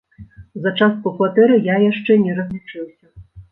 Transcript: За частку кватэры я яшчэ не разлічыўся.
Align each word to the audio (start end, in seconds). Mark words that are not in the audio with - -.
За 0.63 0.71
частку 0.79 1.13
кватэры 1.19 1.59
я 1.67 1.75
яшчэ 1.91 2.19
не 2.25 2.35
разлічыўся. 2.39 3.15